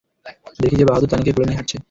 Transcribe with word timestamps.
দেখি 0.59 0.75
যে 0.77 0.85
বাহাদুর 0.87 1.09
তানিকে 1.11 1.31
কোলে 1.33 1.47
নিয়ে 1.47 1.57
হাঁটছে। 1.59 1.77